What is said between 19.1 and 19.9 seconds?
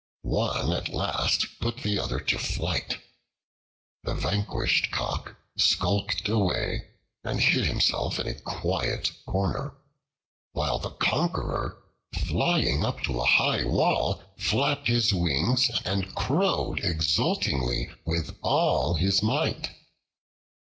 might.